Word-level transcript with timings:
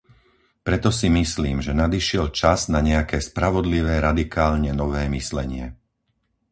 Preto 0.67 0.89
si 0.99 1.07
myslím, 1.19 1.57
že 1.65 1.77
nadišiel 1.83 2.25
čas 2.39 2.59
na 2.73 2.79
nejaké 2.89 3.17
spravodlivé 3.29 3.93
radikálne 4.07 4.71
nové 4.81 5.03
myslenie. 5.17 5.65